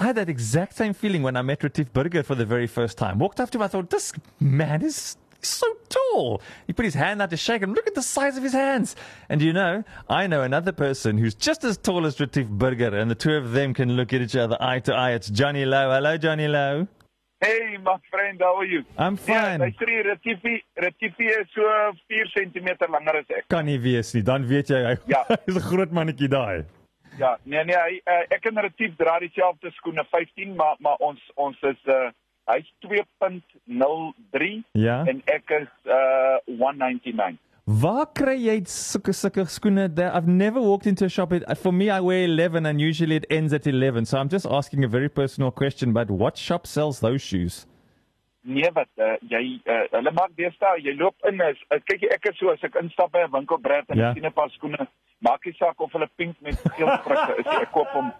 I 0.00 0.06
had 0.06 0.14
that 0.14 0.28
exact 0.28 0.76
same 0.76 0.94
feeling 0.94 1.24
when 1.24 1.36
I 1.36 1.42
met 1.42 1.64
Retief 1.64 1.92
Burger 1.92 2.22
for 2.22 2.36
the 2.36 2.46
very 2.46 2.68
first 2.68 2.96
time. 2.96 3.18
Walked 3.18 3.40
up 3.40 3.50
to 3.50 3.58
him, 3.58 3.62
I 3.62 3.68
thought, 3.68 3.90
this 3.90 4.12
man 4.38 4.82
is 4.82 5.16
so 5.42 5.66
tall. 5.88 6.40
He 6.68 6.72
put 6.72 6.84
his 6.84 6.94
hand 6.94 7.20
out 7.22 7.30
to 7.30 7.36
shake 7.36 7.60
him. 7.60 7.74
Look 7.74 7.88
at 7.88 7.96
the 7.96 8.02
size 8.02 8.36
of 8.36 8.44
his 8.44 8.52
hands. 8.52 8.94
And 9.28 9.42
you 9.42 9.52
know, 9.52 9.82
I 10.08 10.28
know 10.28 10.42
another 10.42 10.70
person 10.70 11.18
who's 11.18 11.34
just 11.34 11.64
as 11.64 11.76
tall 11.76 12.06
as 12.06 12.20
Retief 12.20 12.46
Burger, 12.46 12.96
and 12.96 13.10
the 13.10 13.16
two 13.16 13.34
of 13.34 13.50
them 13.50 13.74
can 13.74 13.96
look 13.96 14.12
at 14.12 14.20
each 14.20 14.36
other 14.36 14.56
eye 14.60 14.78
to 14.78 14.94
eye. 14.94 15.14
It's 15.14 15.28
Johnny 15.28 15.64
Lowe. 15.64 15.90
Hello, 15.90 16.16
Johnny 16.16 16.46
Lowe. 16.46 16.86
Hey, 17.44 17.76
my 17.84 17.96
friend, 18.10 18.40
how 18.40 18.56
are 18.56 18.64
you? 18.64 18.82
I'm 18.96 19.18
Ja, 19.26 19.26
fine. 19.28 19.64
hy 19.64 19.70
sê 19.80 19.96
Retifi, 20.06 20.54
Retifi 20.84 21.26
is 21.40 21.48
so 21.54 21.64
4 22.08 22.30
cm 22.36 22.68
langer 22.94 23.18
as 23.20 23.28
ek. 23.36 23.44
Kan 23.52 23.66
nie 23.68 23.76
wees 23.78 24.14
nie. 24.14 24.22
Dan 24.24 24.46
weet 24.48 24.70
jy 24.72 24.80
hy 24.86 24.94
Ja. 25.12 25.20
is 25.50 25.56
'n 25.56 25.60
groot 25.68 25.92
mannetjie 25.92 26.28
daai. 26.32 26.64
Ja, 27.18 27.36
nee 27.44 27.64
nee, 27.64 27.76
hy 27.76 28.00
uh, 28.06 28.22
ek 28.34 28.46
en 28.50 28.62
Retif 28.64 28.96
dra 28.96 29.18
dieselfde 29.20 29.70
skoene 29.76 30.04
15, 30.10 30.54
maar 30.56 30.76
maar 30.80 30.96
ons 31.00 31.20
ons 31.36 31.56
is 31.62 31.80
uh 31.86 32.08
hy's 32.48 32.68
2.03 32.86 34.64
Ja. 34.74 35.04
en 35.06 35.22
ek 35.26 35.50
is 35.60 35.68
uh 35.84 36.38
199. 36.46 37.38
Waar 37.66 38.06
kry 38.12 38.34
jy 38.36 38.58
sulke 38.68 39.14
sulke 39.16 39.46
skoene? 39.48 39.88
That 39.96 40.14
I've 40.14 40.28
never 40.28 40.60
walked 40.60 40.86
into 40.86 41.06
a 41.06 41.08
shop. 41.08 41.32
It, 41.32 41.44
for 41.56 41.72
me, 41.72 41.88
I 41.88 42.00
wear 42.00 42.24
11, 42.24 42.66
and 42.66 42.78
usually 42.78 43.16
it 43.16 43.24
ends 43.30 43.54
at 43.54 43.66
11. 43.66 44.04
So 44.04 44.18
I'm 44.18 44.28
just 44.28 44.44
asking 44.44 44.84
a 44.84 44.88
very 44.88 45.08
personal 45.08 45.50
question. 45.50 45.94
But 45.94 46.10
what 46.10 46.36
shop 46.36 46.66
sells 46.66 47.00
those 47.00 47.22
shoes? 47.22 47.66
Nee 48.44 48.68
wat 48.76 48.90
uh, 49.00 49.14
jy 49.24 49.40
uh, 49.64 49.86
hulle 49.96 50.10
maak 50.12 50.34
deesdae 50.36 50.82
jy 50.84 50.92
loop 51.00 51.14
in 51.24 51.40
is 51.40 51.56
uh, 51.72 51.78
kyk 51.88 52.02
jy 52.04 52.10
ek 52.12 52.26
is 52.28 52.36
so 52.36 52.50
as 52.52 52.60
ek 52.68 52.74
instap 52.76 53.08
by 53.14 53.22
'n 53.24 53.30
winkel 53.32 53.56
breed 53.56 53.88
en 53.88 53.96
Ja. 53.96 54.10
ek 54.10 54.18
sien 54.18 54.26
'n 54.28 54.32
paar 54.36 54.50
skoene 54.52 54.84
maak 55.24 55.46
nie 55.48 55.54
saak 55.56 55.80
of 55.80 55.88
hulle 55.96 56.08
pink 56.20 56.36
met 56.44 56.60
geel 56.76 56.92
prikke 57.06 57.38
is 57.40 57.48
ek 57.48 57.72
koop 57.72 57.88
hom 57.96 58.12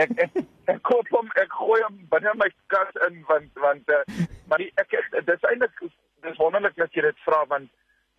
ek 0.00 0.08
ek, 0.24 0.40
ek 0.72 0.80
koop 0.88 1.04
hom 1.12 1.28
ek 1.36 1.52
gooi 1.52 1.82
hom 1.84 2.00
binne 2.14 2.32
my 2.40 2.48
kas 2.72 2.96
in 3.10 3.20
want 3.28 3.52
want 3.60 3.84
uh, 3.92 4.00
maar 4.48 4.56
die, 4.64 4.72
ek 4.80 4.96
dis 5.28 5.44
eintlik 5.52 5.76
dis 6.24 6.40
wonderlik 6.40 6.74
dat 6.80 6.96
jy 6.96 7.04
dit 7.10 7.20
vra 7.28 7.44
want 7.52 7.68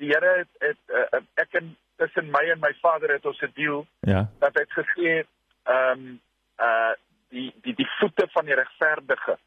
die 0.03 0.11
Here 0.11 0.33
het, 0.43 0.51
het 0.59 0.81
uh, 0.99 1.21
ek 1.43 1.55
en 1.61 1.71
tussen 2.01 2.29
my 2.33 2.43
en 2.51 2.59
my 2.59 2.73
vader 2.81 3.13
het 3.15 3.25
ons 3.25 3.41
'n 3.41 3.51
deal 3.55 3.85
Ja. 4.01 4.27
dat 4.39 4.53
hy 4.55 4.61
het 4.65 4.75
gesê 4.81 5.11
ehm 5.63 5.91
um, 5.91 6.19
uh 6.59 6.93
die 7.33 7.49
die 7.65 7.73
die 7.73 7.89
voete 7.99 8.27
van 8.33 8.45
die 8.45 8.55
regverdige 8.55 9.37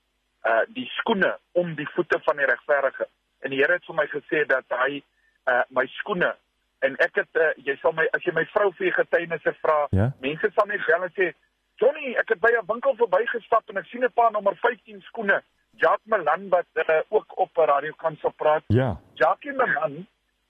uh 0.47 0.63
die 0.79 0.89
skoene 0.99 1.37
om 1.53 1.75
die 1.75 1.89
voete 1.95 2.19
van 2.25 2.37
die 2.37 2.47
regverdige 2.47 3.07
en 3.41 3.51
die 3.51 3.59
Here 3.61 3.73
het 3.73 3.85
vir 3.85 3.95
my 3.95 4.07
gesê 4.07 4.47
dat 4.47 4.65
hy 4.69 5.03
uh 5.47 5.63
my 5.69 5.87
skoene 5.87 6.35
en 6.81 6.97
ek 6.97 7.15
het 7.15 7.33
uh, 7.41 7.53
jy 7.67 7.77
sal 7.83 7.93
my 7.93 8.09
as 8.13 8.25
jy 8.25 8.33
my 8.35 8.45
vrou 8.55 8.73
vir 8.79 8.93
getuienisse 8.93 9.53
vra 9.63 9.87
Ja. 9.91 10.11
mense 10.21 10.51
sal 10.55 10.67
net 10.67 10.89
en 10.89 11.11
sê 11.17 11.33
Johnny 11.77 12.17
ek 12.17 12.29
het 12.29 12.41
by 12.41 12.51
'n 12.57 12.67
winkel 12.73 12.97
verbygestap 12.97 13.69
en 13.71 13.77
ek 13.79 13.87
sien 13.87 14.05
'n 14.05 14.13
paar 14.13 14.33
nommer 14.33 14.57
15 14.57 15.03
skoene 15.03 15.43
Jack 15.77 16.01
Malan 16.05 16.49
wat 16.49 16.67
uh, 16.75 17.01
ook 17.09 17.39
op 17.39 17.51
'n 17.59 17.61
radiokansel 17.73 18.31
praat 18.31 18.63
Ja. 18.67 18.97
Jackie 19.15 19.53
Malan 19.53 20.07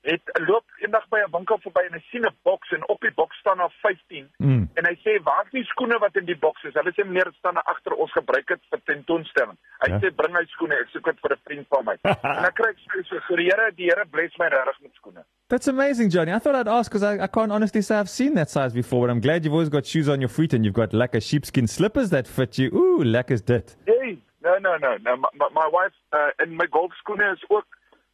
het 0.07 0.23
loop 0.49 0.65
eendag 0.85 1.05
by 1.11 1.19
'n 1.27 1.31
winkel 1.37 1.59
verby 1.65 1.83
en 1.87 1.93
hy 1.99 2.03
sien 2.11 2.25
'n 2.27 2.35
boks 2.45 2.71
en 2.73 2.83
op 2.89 3.01
die 3.01 3.11
boks 3.21 3.37
staan 3.43 3.59
daar 3.59 3.73
15 3.83 4.29
Mm. 4.39 4.69
en 4.79 4.85
hy 4.87 4.95
sê 5.05 5.19
waar's 5.23 5.51
die 5.51 5.65
skoene 5.65 5.99
wat 5.99 6.17
in 6.17 6.25
die 6.27 6.37
boks 6.39 6.62
is? 6.65 6.75
Hulle 6.75 6.93
sê 6.93 7.05
meneer 7.07 7.25
dit 7.25 7.35
staan 7.35 7.55
daar 7.55 7.67
agter 7.75 7.93
ons 7.93 8.12
gebruik 8.12 8.47
dit 8.47 8.61
vir 8.71 8.81
tentoonstelling. 8.84 9.57
Hy 9.83 9.91
Ja. 9.93 9.99
sê 9.99 10.15
bring 10.15 10.34
hy 10.37 10.45
skoene, 10.47 10.75
ek 10.81 10.89
soek 10.89 11.05
dit 11.05 11.19
vir 11.21 11.33
'n 11.37 11.41
vriend 11.45 11.67
van 11.69 11.84
my. 11.84 11.97
en 12.37 12.43
dan 12.43 12.53
kry 12.53 12.71
ek 12.71 12.79
so 13.07 13.21
vir 13.29 13.37
die 13.37 13.45
Here, 13.51 13.71
die 13.77 13.84
Here 13.91 14.05
bless 14.07 14.37
my 14.39 14.47
regtig 14.49 14.81
met 14.83 14.95
skoene. 14.95 15.25
That's 15.49 15.69
amazing, 15.69 16.11
Johnny. 16.11 16.33
I 16.33 16.38
thought 16.38 16.56
I'd 16.56 16.69
ask 16.78 16.91
because 16.91 17.03
I, 17.05 17.23
I 17.25 17.28
can't 17.28 17.53
honestly 17.53 17.83
say 17.83 17.99
I've 17.99 18.09
seen 18.11 18.34
that 18.34 18.50
size 18.50 18.73
before, 18.75 19.06
but 19.06 19.11
I'm 19.15 19.21
glad 19.21 19.44
you've 19.44 19.53
always 19.55 19.69
got 19.71 19.87
shoes 19.87 20.09
on 20.09 20.21
your 20.21 20.31
feet 20.31 20.53
and 20.55 20.65
you've 20.65 20.75
got 20.83 20.93
lekker 20.93 21.21
sheepskin 21.21 21.67
slippers 21.67 22.11
that 22.11 22.27
fit 22.28 22.59
you. 22.59 22.69
Ooh, 22.75 23.03
lekker's 23.05 23.43
dit. 23.43 23.77
Hey, 23.87 24.19
no 24.43 24.59
no 24.59 24.77
no, 24.77 24.97
no 24.99 25.17
my, 25.17 25.28
my- 25.34 25.50
my 25.53 25.69
wife 25.69 25.94
uh, 26.12 26.31
en 26.38 26.55
my 26.56 26.67
golfskoene 26.67 27.33
is 27.33 27.44
ook 27.49 27.67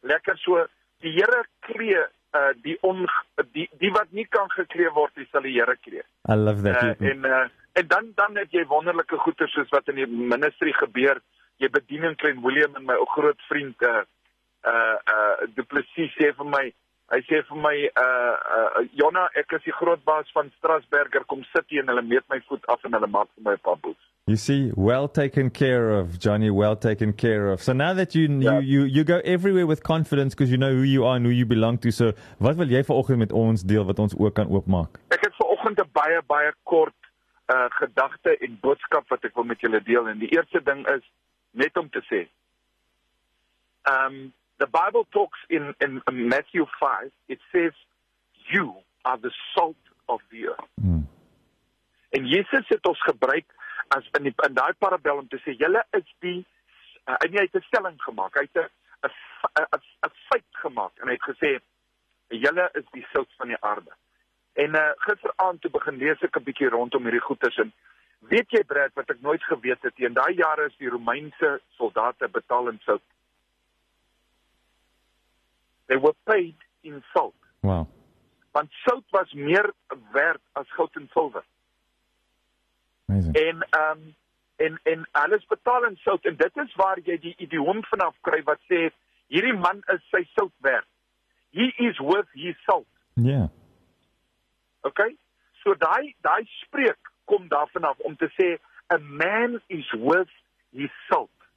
lekker 0.03 0.37
so 0.37 0.67
die 1.03 1.13
Here 1.17 1.43
klee 1.67 2.01
uh, 2.33 2.53
die 2.63 2.77
on 2.81 3.05
die 3.55 3.67
die 3.81 3.91
wat 3.95 4.11
nie 4.11 4.25
kan 4.29 4.49
geklee 4.53 4.91
word, 4.95 5.13
die 5.19 5.27
sal 5.31 5.45
die 5.45 5.55
Here 5.57 5.75
klee. 5.81 6.05
I 6.29 6.37
love 6.39 6.63
that. 6.63 6.81
Uh, 7.01 7.11
en 7.11 7.25
uh, 7.29 7.45
en 7.79 7.87
dan 7.87 8.11
dan 8.15 8.39
het 8.41 8.53
jy 8.55 8.65
wonderlike 8.69 9.19
goeie 9.25 9.49
soos 9.53 9.71
wat 9.75 9.89
in 9.93 10.01
die 10.01 10.09
ministry 10.09 10.73
gebeur. 10.79 11.21
Jy 11.61 11.69
bedien 11.73 12.07
in 12.09 12.15
Klein 12.19 12.41
Willem 12.43 12.79
en 12.79 12.87
my 12.87 12.95
ou 12.99 13.09
groot 13.13 13.39
vriend 13.49 13.85
uh 13.87 14.01
uh 14.67 14.95
uh 15.15 15.51
Du 15.55 15.63
Plessis 15.69 16.15
sê 16.17 16.31
vir 16.37 16.49
my 16.49 16.63
hy 17.13 17.19
sê 17.27 17.43
vir 17.49 17.59
my 17.61 17.75
uh 18.01 18.35
uh 18.57 18.83
Jonna 18.97 19.27
ek 19.39 19.59
is 19.59 19.67
die 19.67 19.75
groot 19.77 20.01
baas 20.07 20.31
van 20.33 20.49
Strasburger 20.57 21.27
kom 21.29 21.45
sit 21.51 21.69
hier 21.69 21.83
en 21.83 21.93
hulle 21.93 22.05
meet 22.07 22.25
my 22.33 22.41
voet 22.49 22.65
af 22.73 22.83
en 22.87 22.97
hulle 22.97 23.11
maak 23.11 23.29
vir 23.35 23.49
my 23.49 23.55
'n 23.59 23.65
paar 23.69 23.79
boes. 23.85 24.01
You 24.25 24.37
see, 24.37 24.71
well 24.77 25.09
taken 25.09 25.49
care 25.49 25.89
of, 25.89 26.17
Johnny. 26.17 26.49
Well 26.49 26.77
taken 26.77 27.11
care 27.11 27.51
of. 27.51 27.61
So 27.61 27.73
now 27.73 27.93
that 27.93 28.15
you 28.15 28.29
Yeah. 28.39 28.59
you 28.59 28.61
you 28.61 28.83
you 28.85 29.03
go 29.03 29.19
everywhere 29.25 29.67
with 29.67 29.83
confidence 29.83 30.33
because 30.33 30.49
you 30.49 30.57
know 30.57 30.71
who 30.73 30.83
you 30.83 31.03
are 31.03 31.17
and 31.17 31.25
who 31.25 31.31
you 31.31 31.45
belong 31.45 31.77
to. 31.79 31.91
So, 31.91 32.13
wat 32.39 32.55
wil 32.55 32.67
jy 32.67 32.83
vanoggend 32.83 33.17
met 33.19 33.33
ons 33.33 33.63
deel 33.63 33.83
wat 33.83 33.99
ons 33.99 34.15
ook 34.17 34.33
kan 34.35 34.47
oopmaak? 34.47 34.95
Ek 35.11 35.25
het 35.27 35.35
vanoggend 35.35 35.79
'n 35.83 35.89
baie 35.91 36.21
baie 36.27 36.53
kort 36.63 36.95
uh 37.51 37.67
gedagte 37.69 38.37
en 38.37 38.57
boodskap 38.61 39.09
wat 39.09 39.23
ek 39.25 39.35
wil 39.35 39.43
met 39.43 39.59
julle 39.59 39.83
deel 39.83 40.07
en 40.07 40.19
die 40.19 40.31
eerste 40.31 40.63
ding 40.63 40.87
is 40.87 41.03
net 41.51 41.75
om 41.77 41.89
te 41.89 42.01
sê. 42.07 42.23
Um 43.83 44.31
the 44.57 44.67
Bible 44.71 45.05
talks 45.11 45.39
in 45.49 45.75
in 45.79 46.01
Matthew 46.27 46.65
5 46.79 47.11
it 47.27 47.39
says 47.51 47.73
you 48.47 48.71
are 49.03 49.19
the 49.19 49.33
salt 49.53 49.83
of 50.05 50.21
the 50.31 50.47
earth. 50.47 50.69
Mm. 50.81 51.07
En 52.09 52.25
Jesus 52.25 52.67
het 52.67 52.87
ons 52.87 53.01
gebruik 53.03 53.45
as 53.87 54.07
in 54.17 54.23
die, 54.23 54.33
in 54.47 54.53
daai 54.53 54.73
parabel 54.79 55.17
om 55.17 55.27
te 55.27 55.39
sê 55.43 55.55
julle 55.57 55.83
is 55.91 56.07
die 56.19 56.45
uh, 57.07 57.17
en 57.19 57.35
hy 57.35 57.45
het 57.45 57.55
'n 57.55 57.67
stelling 57.67 57.99
gemaak. 58.01 58.35
Hy 58.35 58.47
het 58.47 58.57
'n 58.57 58.69
'n 59.63 59.81
'n 60.07 60.13
feit 60.29 60.51
gemaak 60.63 60.93
en 61.01 61.07
hy 61.07 61.13
het 61.13 61.29
gesê 61.29 61.59
julle 62.29 62.69
is 62.73 62.85
die 62.91 63.05
sout 63.11 63.29
van 63.37 63.47
die 63.47 63.61
aarde. 63.61 63.91
En 64.53 64.75
uh, 64.75 64.91
gisteraand 64.97 65.61
toe 65.61 65.71
begin 65.71 65.97
lees 65.97 66.21
ek 66.21 66.37
'n 66.37 66.43
bietjie 66.43 66.69
rondom 66.69 67.03
hierdie 67.03 67.27
goeters 67.27 67.57
en 67.57 67.73
weet 68.19 68.49
jy 68.51 68.63
Brad 68.63 68.93
wat 68.93 69.09
ek 69.09 69.21
nooit 69.21 69.43
geweet 69.43 69.81
het 69.81 69.97
nie. 69.97 70.07
In 70.07 70.13
daai 70.13 70.33
jare 70.33 70.65
is 70.65 70.77
die 70.77 70.89
Romeinse 70.89 71.61
soldate 71.77 72.29
betaal 72.29 72.67
in 72.67 72.79
sout. 72.85 73.01
They 75.87 75.99
were 75.99 76.15
paid 76.23 76.55
in 76.81 77.03
salt. 77.13 77.35
Wow. 77.61 77.87
Want 78.51 78.71
sout 78.71 79.03
was 79.09 79.33
meer 79.33 79.73
werd 80.11 80.41
as 80.53 80.69
goud 80.77 80.95
en 80.95 81.09
silwer. 81.13 81.43
Amazing. 83.13 83.35
En 83.35 83.67
ehm 83.69 83.91
um, 83.91 84.15
en 84.55 84.79
en 84.83 85.07
alles 85.11 85.45
betaal 85.45 85.85
in 85.85 85.95
sout 85.95 86.25
en 86.25 86.35
dit 86.35 86.57
is 86.57 86.75
waar 86.75 86.99
jy 86.99 87.17
die 87.19 87.35
idioom 87.37 87.83
vanaf 87.83 88.15
kry 88.21 88.41
wat 88.43 88.61
sê 88.69 88.89
hierdie 89.27 89.57
man 89.57 89.81
is 89.93 90.03
sy 90.09 90.23
sout 90.33 90.53
werd. 90.61 90.87
He 91.49 91.69
is 91.77 91.97
worth 91.97 92.29
his 92.31 92.57
salt. 92.65 92.87
Yeah. 93.13 93.47
Okay? 94.81 95.15
So 95.63 95.75
daai 95.77 96.15
daai 96.21 96.45
spreek 96.61 97.11
kom 97.25 97.47
daarvan 97.47 97.89
af 97.89 97.99
om 97.99 98.15
te 98.15 98.29
sê 98.37 98.55
a 98.93 98.97
man 98.97 99.59
is 99.67 99.91
worth 99.91 100.33
his 100.71 100.93
salt. 101.09 101.49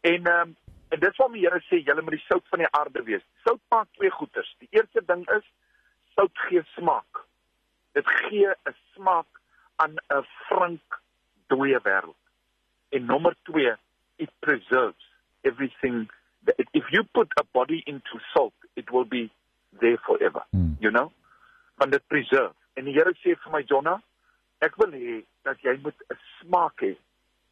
En 0.00 0.26
ehm 0.26 0.48
um, 0.48 0.56
en 0.88 1.00
dit 1.00 1.16
wat 1.16 1.32
die 1.32 1.42
Here 1.44 1.60
sê, 1.66 1.82
julle 1.84 2.02
moet 2.02 2.16
die 2.16 2.24
sout 2.24 2.46
van 2.48 2.62
die 2.64 2.70
aarde 2.70 3.02
wees. 3.04 3.24
Sout 3.44 3.60
maak 3.68 3.90
twee 3.98 4.10
goeders. 4.10 4.54
Die 4.58 4.68
eerste 4.70 5.02
ding 5.04 5.26
is 5.36 5.44
sout 6.14 6.46
gee 6.48 6.62
smaak. 6.76 7.26
Dit 7.92 8.08
gee 8.08 8.48
'n 8.48 8.76
smaak 8.94 9.37
aan 9.78 9.94
'n 9.94 10.24
frank 10.46 11.00
dooie 11.46 11.80
wêreld. 11.82 12.16
En 12.88 13.04
nommer 13.04 13.34
2, 13.42 13.76
it 14.16 14.30
preserves 14.38 15.04
everything. 15.40 16.10
If 16.72 16.90
you 16.90 17.04
put 17.12 17.32
a 17.40 17.44
body 17.52 17.82
into 17.84 18.18
salt, 18.32 18.54
it 18.74 18.90
will 18.90 19.04
be 19.04 19.30
there 19.78 19.98
forever. 19.98 20.42
Mm. 20.50 20.76
You 20.80 20.90
know? 20.90 21.12
van 21.78 21.90
dit 21.90 22.06
preserve. 22.06 22.54
En 22.72 22.86
die 22.86 22.94
Here 22.94 23.14
sê 23.22 23.34
vir 23.38 23.52
my 23.54 23.62
Jonna, 23.70 23.98
ek 24.64 24.76
wil 24.82 24.94
hê 24.94 25.20
dat 25.46 25.60
jy 25.62 25.76
moet 25.82 25.98
'n 26.10 26.18
smaak 26.38 26.82
hê 26.82 26.94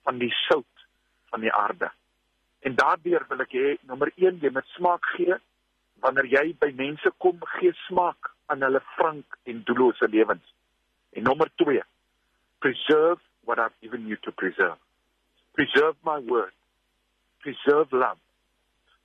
van 0.05 0.19
die 0.19 0.33
sout 0.47 0.87
van 1.31 1.41
die 1.41 1.53
aarde. 1.53 1.91
En 2.67 2.75
daardeur 2.75 3.27
wil 3.29 3.41
ek 3.41 3.53
hê 3.53 3.77
nommer 3.83 4.11
1 4.17 4.41
jy 4.43 4.51
moet 4.51 4.69
smaak 4.75 5.07
gee 5.17 5.35
wanneer 6.03 6.27
jy 6.27 6.55
by 6.59 6.71
mense 6.75 7.11
kom 7.19 7.39
gee 7.57 7.73
smaak 7.87 8.33
aan 8.47 8.63
hulle 8.63 8.83
frank 8.97 9.39
en 9.45 9.63
doellose 9.65 10.09
lewens. 10.09 10.47
En 11.13 11.23
nommer 11.23 11.51
2 11.55 11.83
preserve 12.77 13.19
what 13.45 13.59
I've 13.59 13.79
given 13.83 14.07
you 14.07 14.17
to 14.25 14.33
preserve. 14.33 14.79
Preserve 15.55 15.95
my 16.05 16.19
word. 16.19 16.53
Preserve 17.41 17.89
love. 17.93 18.19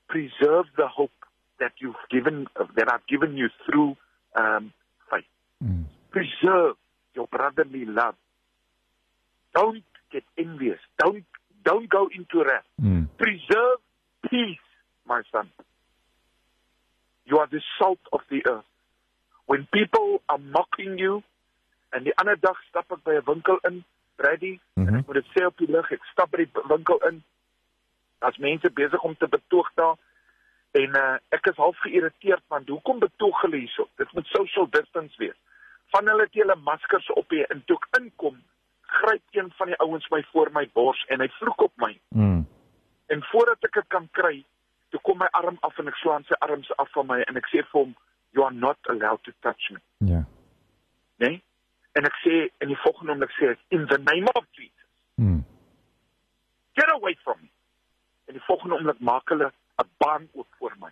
Preserve 0.07 0.65
the 0.77 0.87
hope 0.87 1.11
that 1.59 1.73
you've 1.79 1.95
given 2.09 2.47
that 2.75 2.91
I've 2.91 3.05
given 3.07 3.37
you 3.37 3.49
through 3.65 3.95
um 4.35 4.73
faith. 5.09 5.23
Mm. 5.63 5.85
Preserve 6.09 6.75
your 7.15 7.27
brotherly 7.27 7.85
love. 7.85 8.15
Don't 9.53 9.83
get 10.11 10.23
envious. 10.37 10.79
Don't 10.97 11.23
Don't 11.63 11.89
go 11.89 12.07
into 12.07 12.43
wrath. 12.43 12.65
Mm. 12.81 13.07
Preserve 13.17 13.79
peace, 14.29 14.57
my 15.07 15.21
son. 15.31 15.49
You 17.25 17.37
are 17.37 17.47
the 17.47 17.61
salt 17.79 17.99
of 18.11 18.21
the 18.29 18.41
earth. 18.49 18.65
When 19.45 19.67
people 19.71 20.21
are 20.27 20.37
mocking 20.37 20.97
you, 20.97 21.23
en 21.91 22.03
die 22.03 22.15
ander 22.17 22.39
dag 22.39 22.59
stap 22.69 22.91
ek 22.91 23.03
by 23.03 23.17
'n 23.19 23.25
winkel 23.25 23.57
in, 23.69 23.83
ready, 24.17 24.59
Mhm. 24.75 24.87
en 24.87 24.95
ek 24.99 25.05
moet 25.07 25.15
dit 25.15 25.29
sê 25.35 25.45
op 25.45 25.57
die 25.57 25.71
lig, 25.71 25.91
ek 25.91 26.03
stap 26.11 26.31
by 26.31 26.37
die 26.37 26.51
winkel 26.67 26.97
in. 27.07 27.23
Daar's 28.19 28.37
mense 28.37 28.69
besig 28.71 29.01
om 29.01 29.15
te 29.17 29.27
betoog 29.27 29.71
daar. 29.75 29.95
En 30.71 30.89
uh, 30.95 31.17
ek 31.29 31.45
is 31.47 31.55
half 31.55 31.77
geïrriteerd 31.77 32.43
want 32.47 32.67
hoekom 32.69 32.99
betoog 32.99 33.41
hulle 33.41 33.57
hierso? 33.57 33.87
Dit 33.97 34.13
moet 34.13 34.25
social 34.25 34.69
distance 34.69 35.17
wees. 35.17 35.35
Van 35.91 36.07
hulle 36.07 36.21
het 36.21 36.33
hulle 36.33 36.55
maskers 36.55 37.09
op 37.09 37.29
hier 37.29 37.49
en 37.51 37.63
toe 37.65 37.75
ek 37.77 37.99
inkom, 38.01 38.37
gryp 38.81 39.21
een 39.31 39.51
van 39.57 39.67
die 39.67 39.79
ouens 39.79 40.07
my 40.09 40.23
voor 40.31 40.49
my 40.51 40.69
bors 40.73 41.05
en 41.09 41.19
hy 41.19 41.27
vloek 41.39 41.61
op 41.61 41.73
my. 41.75 41.99
Mm. 42.09 42.47
En 43.07 43.23
voordat 43.23 43.63
ek 43.63 43.73
dit 43.73 43.87
kan 43.87 44.07
kry, 44.11 44.45
toe 44.89 44.99
kom 45.01 45.17
my 45.17 45.27
arm 45.31 45.57
af 45.61 45.77
en 45.79 45.87
ek 45.87 45.95
slaan 45.95 46.23
sy 46.23 46.35
arms 46.39 46.71
af 46.77 46.91
van 46.91 47.07
my 47.07 47.19
en 47.21 47.37
ek 47.37 47.47
sê 47.51 47.63
vir 47.63 47.79
hom, 47.81 47.95
"You 48.31 48.45
are 48.45 48.55
not 48.55 48.77
allowed 48.87 49.23
to 49.23 49.31
touch 49.41 49.69
me." 49.71 49.79
Ja. 49.97 50.23
Né? 51.19 51.27
Nee? 51.27 51.41
En 51.91 52.05
ek 52.07 52.17
sê 52.23 52.35
in 52.63 52.67
die 52.71 52.79
volgende 52.83 53.11
oomblik 53.11 53.33
sê 53.35 53.51
ek, 53.51 53.59
"In 53.69 53.87
the 53.87 53.97
name 53.97 54.27
of 54.33 54.45
Jesus, 54.51 54.87
Mm. 55.15 55.43
get 56.73 56.89
away 56.89 57.15
from 57.23 57.37
me." 57.41 57.49
En 58.25 58.33
die 58.33 58.43
volgende 58.43 58.75
oomblik 58.75 58.99
maak 58.99 59.29
hulle 59.29 59.51
'n 59.77 59.89
baan 59.97 60.29
oop 60.33 60.47
voor 60.59 60.75
my 60.79 60.91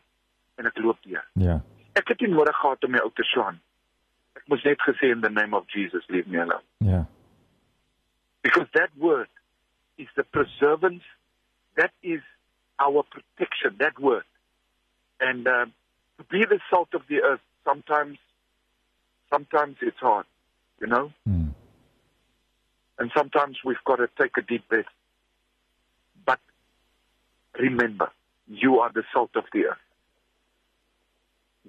en 0.56 0.66
ek 0.66 0.78
loop 0.78 0.98
deur. 1.02 1.26
Ja. 1.34 1.62
Ek 1.94 2.08
het 2.08 2.20
nie 2.20 2.30
nodig 2.30 2.56
gehad 2.56 2.84
om 2.84 2.92
my 2.92 3.00
ou 3.00 3.12
te 3.14 3.24
slaan. 3.24 3.62
Ek 4.34 4.48
moes 4.48 4.64
net 4.64 4.82
gesê 4.82 5.12
in 5.12 5.22
the 5.22 5.30
name 5.30 5.56
of 5.56 5.70
Jesus, 5.72 6.08
leave 6.08 6.30
me 6.30 6.42
alone. 6.42 6.64
Ja. 6.78 7.06
Because 8.42 8.70
that 8.72 8.90
word 8.96 9.30
is 9.96 10.08
the 10.16 10.24
preservance, 10.24 11.04
that 11.76 11.92
is 12.02 12.22
our 12.78 13.04
protection, 13.04 13.78
that 13.78 14.00
word. 14.00 14.26
And 15.20 15.48
um, 15.48 15.74
to 16.18 16.24
be 16.30 16.46
the 16.46 16.60
salt 16.70 16.94
of 16.94 17.04
the 17.08 17.22
earth, 17.22 17.44
sometimes, 17.64 18.18
sometimes 19.30 19.76
it's 19.82 20.00
hard, 20.00 20.26
you 20.82 20.88
know? 20.88 21.12
Mm. 21.28 21.54
And 22.98 23.12
sometimes 23.16 23.58
we've 23.64 23.84
got 23.86 23.98
to 23.98 24.10
take 24.20 24.38
a 24.38 24.42
deep 24.42 24.68
breath. 24.68 24.86
But 26.26 26.40
remember, 27.60 28.12
you 28.48 28.80
are 28.80 28.92
the 28.94 29.04
salt 29.14 29.32
of 29.36 29.46
the 29.54 29.66
earth. 29.68 29.78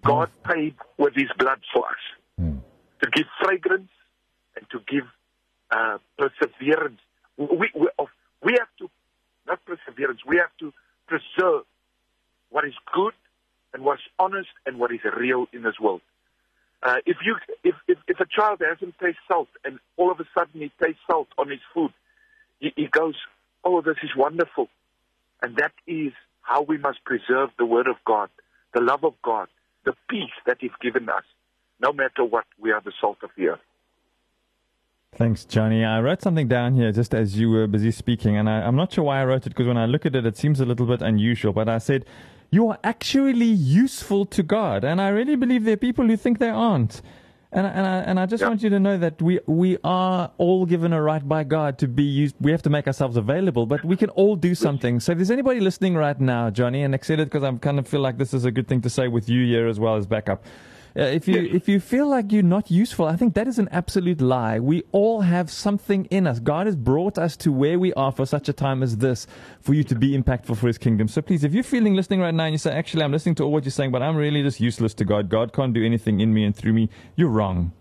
God 0.03 0.31
paid 0.45 0.75
with 0.99 1.15
his 1.15 1.29
blood 1.39 1.61
for 1.73 1.87
us 1.87 1.97
Mm. 2.41 2.63
to 3.03 3.11
give 3.11 3.27
fragrance 3.43 3.91
and 4.57 4.65
to 4.71 4.81
give 4.89 5.05
uh, 5.71 5.99
perseverance. 6.19 7.01
We, 7.37 7.71
we, 7.75 7.89
we 8.43 8.53
have 8.59 8.69
to, 8.79 8.91
not 9.47 9.61
perseverance, 9.67 10.21
we 10.27 10.39
have 10.39 10.51
to 10.61 10.73
preserve 11.07 11.65
what 12.49 12.65
is 12.65 12.75
good 12.95 13.13
and 13.75 13.85
what 13.85 13.99
is 13.99 14.05
honest 14.19 14.49
and 14.67 14.79
what 14.79 14.91
is 14.93 15.01
real 15.17 15.47
in 15.53 15.63
this 15.63 15.79
world. 15.79 16.01
Uh, 16.83 16.97
if 17.05 17.19
you, 17.25 17.37
if, 17.63 17.75
if, 17.87 17.99
if 18.09 18.21
a 18.21 18.27
child 18.27 18.61
hasn't 18.67 18.95
tasted 18.99 19.17
salt 19.29 19.49
and 19.65 19.79
all 19.97 20.11
of 20.11 20.19
a 20.19 20.25
sudden 20.37 20.61
he 20.61 20.73
tastes 20.83 21.01
salt 21.11 21.29
on 21.37 21.51
his 21.51 21.61
food, 21.75 21.93
he, 22.59 22.73
he 22.75 22.87
goes, 22.87 23.15
"Oh, 23.65 23.83
this 23.83 23.97
is 24.03 24.11
wonderful," 24.17 24.69
and 25.43 25.57
that 25.57 25.73
is 25.87 26.13
how 26.41 26.63
we 26.63 26.79
must 26.79 27.05
preserve 27.05 27.51
the 27.59 27.67
Word 27.67 27.87
of 27.87 27.97
God, 28.07 28.31
the 28.73 28.81
love 28.81 29.05
of 29.05 29.15
God, 29.23 29.49
the 29.85 29.95
peace 30.09 30.33
that 30.47 30.57
He's 30.61 30.71
given 30.81 31.09
us. 31.09 31.25
No 31.81 31.93
matter 31.93 32.25
what, 32.25 32.45
we 32.59 32.73
are 32.73 32.81
the 32.81 32.93
salt 33.01 33.19
of 33.23 33.31
the 33.37 33.49
earth. 33.49 33.61
Thanks, 35.13 35.45
Johnny. 35.45 35.85
I 35.85 36.01
wrote 36.01 36.23
something 36.23 36.47
down 36.49 36.75
here 36.75 36.93
just 36.93 37.15
as 37.15 37.39
you 37.39 37.51
were 37.51 37.67
busy 37.67 37.91
speaking, 37.91 38.37
and 38.37 38.49
I, 38.49 38.63
I'm 38.63 38.77
not 38.77 38.93
sure 38.93 39.05
why 39.05 39.21
I 39.21 39.25
wrote 39.25 39.47
it 39.47 39.51
because 39.51 39.67
when 39.67 39.77
I 39.77 39.87
look 39.87 40.07
at 40.07 40.15
it, 40.15 40.25
it 40.25 40.37
seems 40.37 40.61
a 40.61 40.65
little 40.65 40.87
bit 40.87 41.03
unusual. 41.03 41.53
But 41.53 41.69
I 41.69 41.79
said, 41.79 42.07
You 42.51 42.69
are 42.69 42.79
actually 42.83 43.47
useful 43.47 44.27
to 44.27 44.43
God. 44.43 44.85
And 44.85 45.01
I 45.01 45.09
really 45.09 45.37
believe 45.37 45.65
there 45.65 45.75
are 45.75 45.77
people 45.89 46.07
who 46.07 46.17
think 46.17 46.39
they 46.39 46.49
aren't. 46.49 47.01
And, 47.53 47.67
and, 47.67 47.87
I, 47.87 47.97
and 47.99 48.21
I 48.21 48.27
just 48.27 48.43
Yeah. 48.43 48.49
want 48.49 48.63
you 48.63 48.71
to 48.71 48.79
know 48.79 48.97
that 48.99 49.21
we, 49.21 49.41
we 49.47 49.77
are 49.83 50.31
all 50.39 50.67
given 50.67 50.93
a 50.93 51.03
right 51.03 51.27
by 51.27 51.43
God 51.43 51.79
to 51.79 51.89
be 51.89 52.05
used. 52.05 52.37
We 52.41 52.53
have 52.53 52.63
to 52.63 52.71
make 52.71 52.87
ourselves 52.87 53.17
available, 53.17 53.67
but 53.67 53.85
we 53.85 53.97
can 53.97 54.11
all 54.11 54.37
do 54.37 54.55
something. 54.55 55.01
So 55.01 55.13
if 55.13 55.19
there's 55.19 55.31
anybody 55.33 55.61
listening 55.61 55.95
right 55.97 56.19
now, 56.21 56.51
Johnny, 56.51 56.83
and 56.83 56.95
excited 56.95 57.27
because 57.29 57.43
I 57.43 57.53
kind 57.57 57.79
of 57.79 57.89
feel 57.89 58.01
like 58.01 58.19
this 58.19 58.33
is 58.35 58.45
a 58.45 58.51
good 58.53 58.69
thing 58.69 58.81
to 58.83 58.91
say 58.91 59.09
with 59.09 59.29
you 59.29 59.45
here 59.47 59.67
as 59.67 59.81
well 59.81 59.97
as 59.97 60.07
backup. 60.07 60.45
Uh, 60.97 61.03
if 61.03 61.29
you 61.29 61.49
if 61.53 61.69
you 61.69 61.79
feel 61.79 62.09
like 62.09 62.33
you're 62.33 62.43
not 62.43 62.71
useful, 62.71 63.07
I 63.07 63.17
think 63.17 63.35
that 63.35 63.47
is 63.47 63.59
an 63.59 63.69
absolute 63.71 64.21
lie. 64.21 64.59
We 64.59 64.83
all 64.91 65.21
have 65.21 65.51
something 65.51 66.07
in 66.07 66.27
us. 66.27 66.41
God 66.41 66.67
has 66.67 66.75
brought 66.75 67.17
us 67.17 67.37
to 67.39 67.53
where 67.53 67.79
we 67.79 67.93
are 67.95 68.11
for 68.11 68.27
such 68.27 68.49
a 68.49 68.53
time 68.53 68.83
as 68.83 68.97
this, 68.97 69.27
for 69.61 69.73
you 69.75 69.85
to 69.85 69.95
be 69.95 70.19
impactful 70.19 70.57
for 70.57 70.67
His 70.67 70.79
kingdom. 70.79 71.07
So 71.07 71.23
please, 71.23 71.45
if 71.45 71.55
you're 71.55 71.63
feeling 71.63 71.95
listening 71.95 72.21
right 72.21 72.35
now 72.35 72.45
and 72.45 72.55
you 72.55 72.59
say, 72.59 72.73
"Actually, 72.73 73.05
I'm 73.05 73.13
listening 73.13 73.37
to 73.37 73.45
all 73.45 73.53
what 73.53 73.65
you're 73.65 73.71
saying, 73.71 73.93
but 73.93 74.03
I'm 74.03 74.17
really 74.17 74.43
just 74.43 74.61
useless 74.61 74.93
to 74.95 75.05
God. 75.05 75.29
God 75.29 75.53
can't 75.53 75.73
do 75.73 75.85
anything 75.85 76.21
in 76.21 76.35
me 76.35 76.45
and 76.45 76.57
through 76.57 76.73
me," 76.73 76.91
you're 77.15 77.29
wrong. 77.29 77.73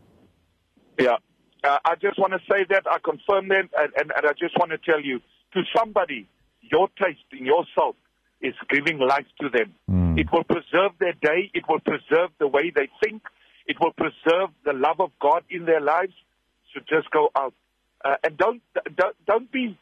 Yeah. 1.00 1.18
Uh, 1.64 1.78
I 1.84 1.96
just 1.96 2.20
want 2.20 2.34
to 2.34 2.40
say 2.50 2.66
that. 2.70 2.84
I 2.90 2.98
confirm 3.04 3.50
that. 3.50 3.70
And, 3.78 3.92
and, 3.98 4.12
and 4.16 4.26
I 4.26 4.34
just 4.40 4.58
want 4.58 4.72
to 4.72 4.78
tell 4.78 5.02
you 5.02 5.20
to 5.54 5.62
somebody, 5.76 6.28
your 6.62 6.90
taste 7.02 7.20
in 7.32 7.46
yourself 7.46 7.96
is 8.42 8.54
giving 8.70 9.00
life 9.00 9.26
to 9.42 9.50
them. 9.50 9.74
It 10.18 10.32
will 10.32 10.44
preserve 10.44 10.94
their 11.00 11.14
day. 11.14 11.52
It 11.54 11.64
will 11.68 11.80
preserve 11.80 12.32
the 12.40 12.48
way 12.48 12.72
they 12.74 12.90
think. 13.04 13.22
It 13.68 13.78
will 13.80 13.94
preserve 13.94 14.50
the 14.66 14.74
love 14.74 15.00
of 15.00 15.12
God 15.20 15.44
in 15.50 15.66
their 15.66 15.82
lives. 15.82 16.14
So 16.74 16.82
just 16.88 17.12
go 17.12 17.30
out. 17.36 17.54
Uh, 18.04 18.16
and 18.24 18.38
don't, 18.38 18.62
don't, 18.96 19.16
don't 19.26 19.52
be. 19.52 19.78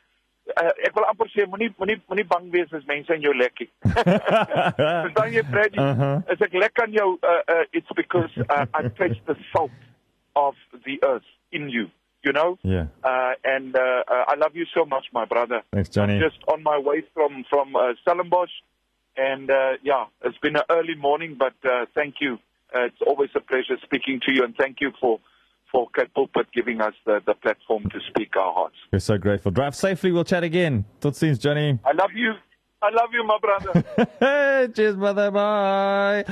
Uh, 0.56 0.71
ek 0.88 0.95
wil 0.95 1.03
amper 1.09 1.27
sê 1.33 1.44
moenie 1.51 1.68
moenie 1.75 1.97
moenie 2.07 2.24
bang 2.27 2.45
wees 2.53 2.71
as 2.71 2.85
mense 2.88 3.12
in 3.12 3.19
jou 3.25 3.33
lekkie. 3.35 3.68
Verstaan 3.83 5.33
jy 5.33 5.44
Freddy? 5.50 5.81
Uh-huh. 5.83 6.21
As 6.31 6.44
ek 6.45 6.56
lek 6.56 6.80
aan 6.83 6.95
jou 6.95 7.18
uh, 7.19 7.41
uh, 7.51 7.65
it's 7.75 7.91
because 8.00 8.31
uh, 8.47 8.63
I 8.73 8.88
taste 8.95 9.19
the 9.27 9.35
salt 9.51 9.75
of 10.38 10.56
the 10.85 11.03
earth 11.03 11.27
in 11.51 11.69
you, 11.69 11.89
you 12.23 12.31
know? 12.31 12.57
Yeah. 12.63 12.88
Uh, 13.03 13.33
and 13.44 13.75
uh, 13.75 14.03
uh, 14.07 14.23
I 14.31 14.35
love 14.39 14.56
you 14.56 14.65
so 14.73 14.85
much, 14.85 15.07
my 15.12 15.25
brother. 15.25 15.63
Thanks, 15.73 15.89
Johnny. 15.89 16.15
I'm 16.15 16.21
just 16.21 16.39
on 16.47 16.63
my 16.63 16.77
way 16.80 17.03
from 17.13 17.44
from 17.50 17.75
uh, 17.75 17.94
Stellenbosch, 18.06 18.56
and 19.18 19.50
uh, 19.50 19.74
yeah, 19.84 20.06
it's 20.24 20.38
been 20.38 20.56
an 20.56 20.64
early 20.69 20.96
morning, 20.96 21.38
but 21.38 21.54
uh, 21.69 21.86
thank 21.96 22.16
you. 22.22 22.38
Uh, 22.75 22.86
it's 22.86 23.02
always 23.06 23.30
a 23.36 23.40
pleasure 23.40 23.78
speaking 23.84 24.19
to 24.25 24.34
you, 24.34 24.44
and 24.44 24.56
thank 24.56 24.81
you 24.81 24.92
for 25.00 25.19
for 25.72 25.90
Cape 25.96 26.14
Pulpit 26.14 26.48
giving 26.54 26.80
us 26.80 26.94
the, 27.06 27.22
the 27.25 27.34
platform 27.34 27.84
to 27.90 28.00
speak 28.08 28.38
our 28.38 28.54
hearts. 28.54 28.75
We're 28.92 29.00
so 29.00 29.18
grateful. 29.18 29.52
Drive 29.52 29.75
safely. 29.75 30.12
We'll 30.12 30.24
chat 30.24 30.44
again. 30.44 30.86
Tot 31.02 31.14
ziens, 31.14 31.40
Johnny. 31.40 31.80
I 31.84 31.92
love 31.92 32.12
you. 32.16 32.33
I 32.81 32.90
love 32.92 33.09
you, 33.12 33.24
my 33.26 33.38
brother. 33.42 34.69
Cheers, 34.76 34.95
brother. 34.95 35.31
Bye. 35.31 36.24